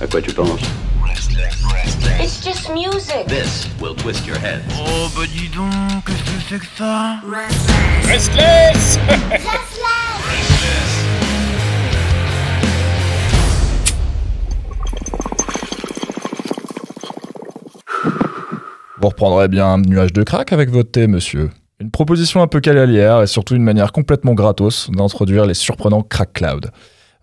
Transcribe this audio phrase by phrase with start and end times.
[0.00, 0.60] À quoi tu penses
[2.20, 3.26] It's just music.
[3.28, 4.60] This will twist your head.
[4.78, 7.20] Oh bah dis donc, qu'est-ce que c'est que ça
[8.06, 8.98] Restless
[19.00, 21.50] Vous reprendrez bien un nuage de crack avec votre thé, monsieur.
[21.80, 26.32] Une proposition un peu cavalière et surtout une manière complètement gratos d'introduire les surprenants Crack
[26.32, 26.70] Cloud.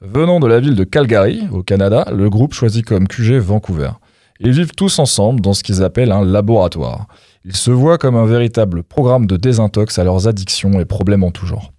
[0.04, 3.92] Venant de la ville de Calgary, au Canada, le groupe choisit comme QG Vancouver.
[4.39, 7.05] Ils vivent tous ensemble dans ce qu'ils appellent un laboratoire.
[7.46, 11.29] Ils se voient comme un véritable programme de désintox à leurs addictions et problèmes en
[11.29, 11.71] tout genre.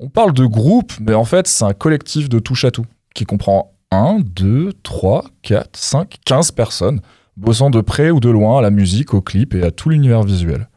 [0.00, 3.26] On parle de groupe, mais en fait, c'est un collectif de touche à tout, qui
[3.26, 7.02] comprend 1, 2, 3, 4, 5, 15 personnes,
[7.36, 10.22] bossant de près ou de loin à la musique, au clip et à tout l'univers
[10.22, 10.70] visuel.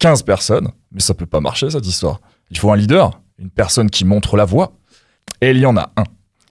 [0.00, 2.20] 15 personnes, mais ça peut pas marcher cette histoire.
[2.50, 4.72] Il faut un leader, une personne qui montre la voie.
[5.40, 6.04] Et il y en a un,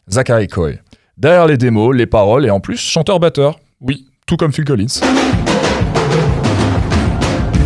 [0.09, 0.79] Zachary Coy.
[1.17, 3.59] Derrière les démos, les paroles et en plus chanteur-batteur.
[3.81, 5.01] Oui, tout comme Phil Collins.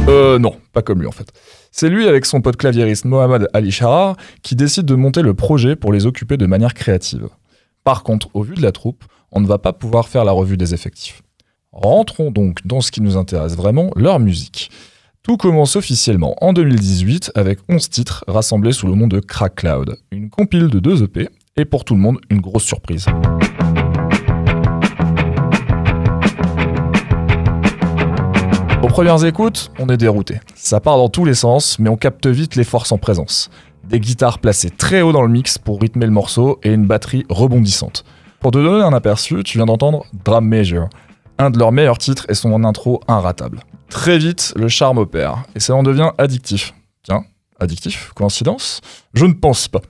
[0.10, 1.32] Euh non, pas comme lui en fait.
[1.72, 5.76] C'est lui avec son pote claviériste Mohamed Ali Shahar qui décide de monter le projet
[5.76, 7.30] pour les occuper de manière créative.
[7.84, 10.58] Par contre, au vu de la troupe, on ne va pas pouvoir faire la revue
[10.58, 11.22] des effectifs.
[11.72, 14.70] Rentrons donc dans ce qui nous intéresse vraiment, leur musique.
[15.26, 19.96] Tout commence officiellement en 2018 avec 11 titres rassemblés sous le nom de Crack Cloud,
[20.12, 23.06] une compile de deux EP et pour tout le monde une grosse surprise.
[28.82, 30.42] Aux premières écoutes, on est dérouté.
[30.56, 33.50] Ça part dans tous les sens, mais on capte vite les forces en présence.
[33.86, 37.26] Des guitares placées très haut dans le mix pour rythmer le morceau et une batterie
[37.30, 38.04] rebondissante.
[38.42, 40.90] Pour te donner un aperçu, tu viens d'entendre Drum Major,
[41.38, 43.62] un de leurs meilleurs titres et son intro inratable.
[43.94, 46.74] Très vite, le charme opère et ça en devient addictif.
[47.04, 47.26] Tiens,
[47.60, 48.82] addictif Coïncidence
[49.14, 49.82] Je ne pense pas.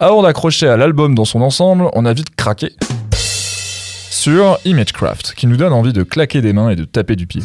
[0.00, 2.72] Avant d'accrocher à l'album dans son ensemble, on a vite craqué
[3.14, 7.42] sur Imagecraft, qui nous donne envie de claquer des mains et de taper du pied.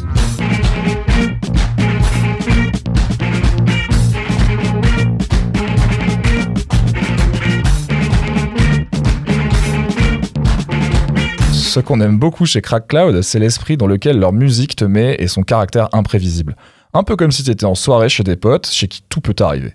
[11.79, 15.15] Ce qu'on aime beaucoup chez Crack Cloud, c'est l'esprit dans lequel leur musique te met
[15.17, 16.57] et son caractère imprévisible.
[16.93, 19.33] Un peu comme si tu étais en soirée chez des potes, chez qui tout peut
[19.39, 19.73] arriver.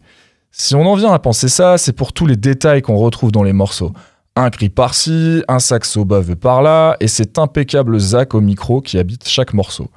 [0.51, 3.43] Si on en vient à penser ça, c'est pour tous les détails qu'on retrouve dans
[3.43, 3.95] les morceaux.
[4.37, 9.27] Un cri par-ci, un saxo baveux par-là, et cet impeccable Zach au micro qui habite
[9.27, 9.89] chaque morceau.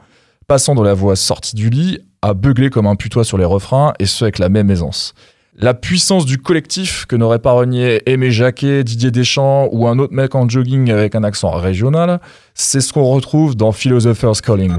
[0.47, 3.91] Passant de la voix sortie du lit à beugler comme un putois sur les refrains,
[3.99, 5.13] et ce avec la même aisance.
[5.59, 10.13] La puissance du collectif que n'aurait pas renié Aimé Jacquet, Didier Deschamps ou un autre
[10.13, 12.19] mec en jogging avec un accent régional,
[12.53, 14.75] c'est ce qu'on retrouve dans Philosopher's Calling.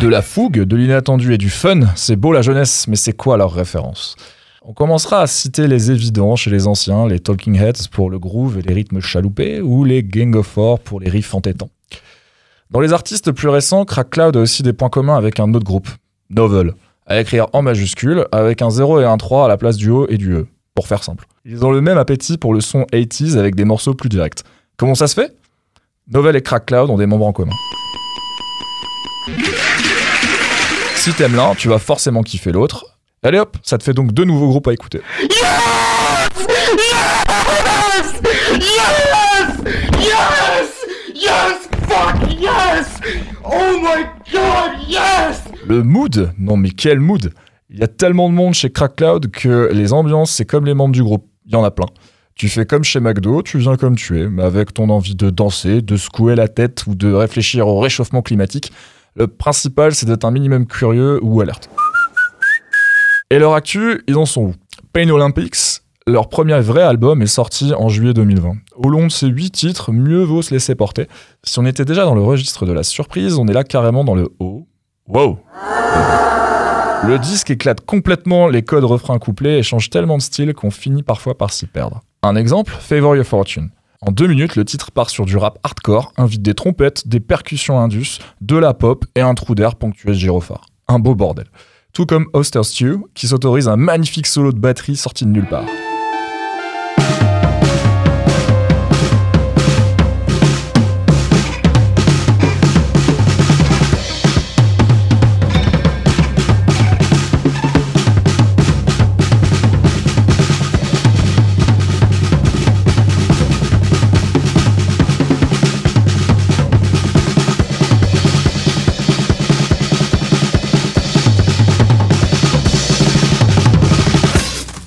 [0.00, 3.36] De la fougue, de l'inattendu et du fun, c'est beau la jeunesse, mais c'est quoi
[3.36, 4.16] leur référence?
[4.62, 8.58] On commencera à citer les évidents chez les anciens, les Talking Heads pour le groove
[8.58, 11.70] et les rythmes chaloupés, ou les Gang of Four pour les riffs entêtants.
[12.70, 15.64] Dans les artistes plus récents, Crack Cloud a aussi des points communs avec un autre
[15.64, 15.88] groupe,
[16.30, 16.74] Novel,
[17.06, 20.06] à écrire en majuscule, avec un 0 et un 3 à la place du O
[20.08, 21.26] et du E, pour faire simple.
[21.44, 24.40] Ils ont le même appétit pour le son 80s avec des morceaux plus directs.
[24.76, 25.36] Comment ça se fait?
[26.08, 27.52] Novel et Crack Cloud ont des membres en commun.
[30.96, 32.98] Si t'aimes l'un, tu vas forcément kiffer l'autre.
[33.22, 35.00] Allez hop, ça te fait donc deux nouveaux groupes à écouter.
[45.68, 47.32] Le mood Non mais quel mood
[47.70, 50.74] Il y a tellement de monde chez Crack Cloud que les ambiances, c'est comme les
[50.74, 51.26] membres du groupe.
[51.44, 51.86] Il y en a plein.
[52.36, 55.28] Tu fais comme chez McDo, tu viens comme tu es, mais avec ton envie de
[55.28, 58.72] danser, de secouer la tête ou de réfléchir au réchauffement climatique.
[59.16, 61.68] Le principal, c'est d'être un minimum curieux ou alerte.
[63.30, 64.54] Et leur actu, ils en sont où?
[64.92, 68.52] Pain Olympics, leur premier vrai album est sorti en juillet 2020.
[68.76, 71.08] Au long de ces huit titres, mieux vaut se laisser porter.
[71.42, 74.14] Si on était déjà dans le registre de la surprise, on est là carrément dans
[74.14, 74.68] le haut.
[75.08, 75.38] Wow
[77.04, 81.04] Le disque éclate complètement les codes refrains couplets et change tellement de style qu'on finit
[81.04, 82.02] parfois par s'y perdre.
[82.22, 83.70] Un exemple, Favor Your Fortune.
[84.02, 87.78] En deux minutes, le titre part sur du rap hardcore, invite des trompettes, des percussions
[87.78, 90.66] indus, de la pop et un trou d'air ponctué de gyrophare.
[90.88, 91.46] Un beau bordel.
[91.92, 95.64] Tout comme Oster Stew, qui s'autorise un magnifique solo de batterie sorti de nulle part.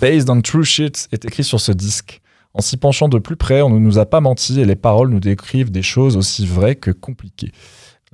[0.02, 2.22] Based on True Shit est écrit sur ce disque.
[2.54, 5.10] En s'y penchant de plus près, on ne nous a pas menti et les paroles
[5.10, 7.52] nous décrivent des choses aussi vraies que compliquées.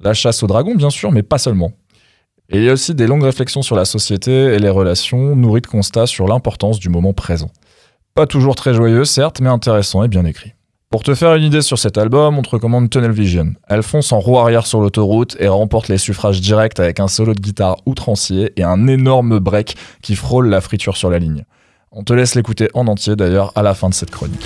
[0.02, 1.74] La chasse au dragon, bien sûr, mais pas seulement.
[2.50, 5.62] Et il y a aussi des longues réflexions sur la société et les relations, nourries
[5.62, 7.52] de constats sur l'importance du moment présent.
[8.16, 10.54] Pas toujours très joyeux, certes, mais intéressant et bien écrit.
[10.90, 13.54] Pour te faire une idée sur cet album, on te recommande Tunnel Vision.
[13.68, 17.36] Elle fonce en roue arrière sur l'autoroute et remporte les suffrages directs avec un solo
[17.36, 21.46] de guitare outrancier et un énorme break qui frôle la friture sur la ligne.
[21.98, 24.46] On te laisse l'écouter en entier d'ailleurs à la fin de cette chronique.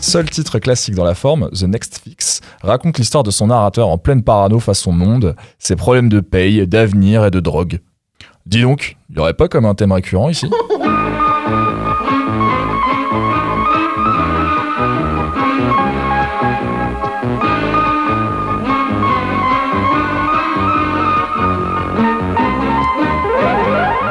[0.00, 3.98] Seul titre classique dans la forme, The Next Fix, raconte l'histoire de son narrateur en
[3.98, 7.80] pleine parano façon monde, ses problèmes de paye, d'avenir et de drogue.
[8.46, 10.48] Dis donc, il y aurait pas comme un thème récurrent ici?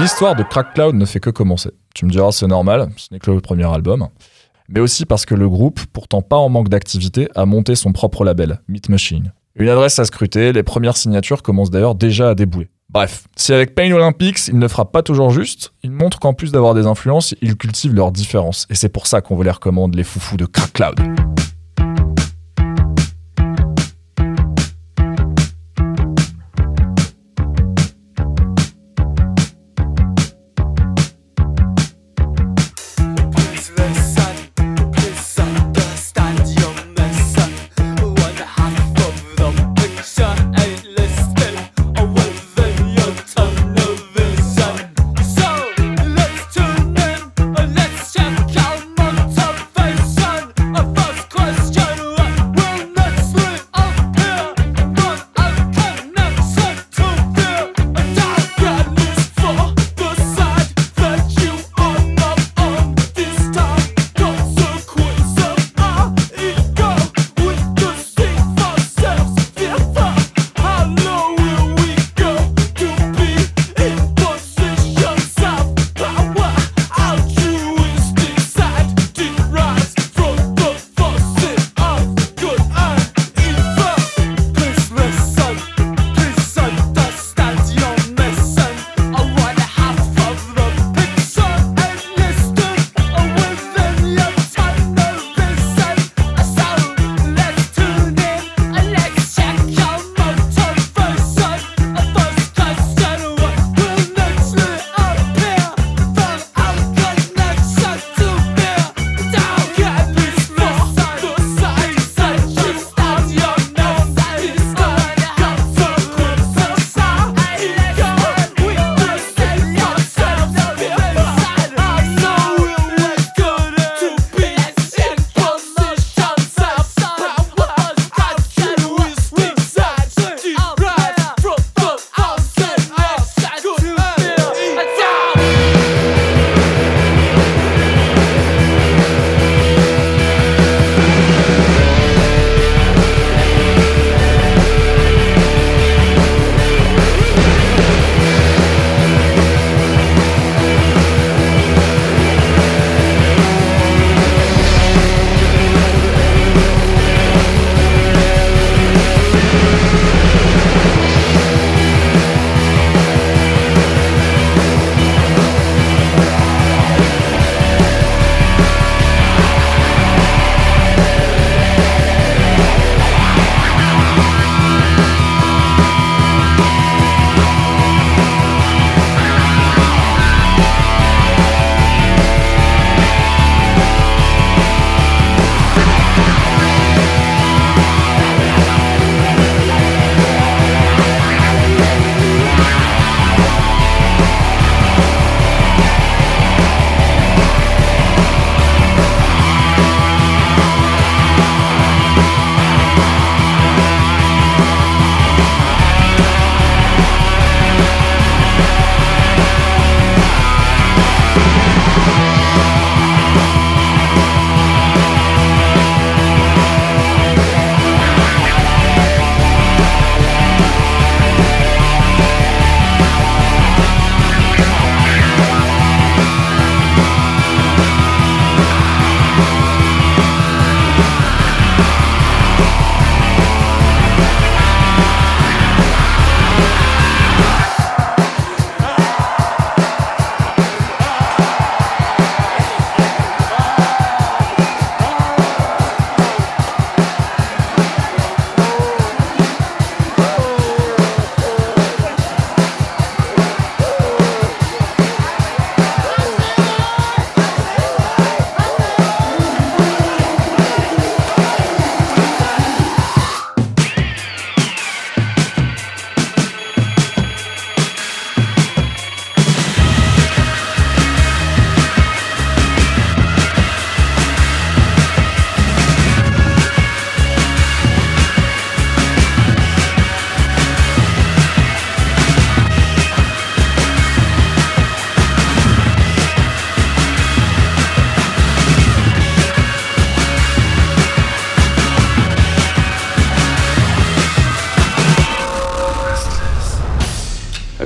[0.02, 1.70] L'histoire de Crack Cloud ne fait que commencer.
[1.94, 4.08] Tu me diras, c'est normal, ce n'est que le premier album.
[4.68, 8.26] Mais aussi parce que le groupe, pourtant pas en manque d'activité, a monté son propre
[8.26, 9.32] label, Meat Machine.
[9.54, 12.72] Une adresse à scruter, les premières signatures commencent d'ailleurs déjà à débouler.
[12.90, 16.52] Bref, si avec Pain Olympics, il ne fera pas toujours juste, il montre qu'en plus
[16.52, 18.66] d'avoir des influences, ils cultivent leurs différences.
[18.72, 21.31] Et c'est pour ça qu'on vous les recommande, les foufous de Crack Cloud.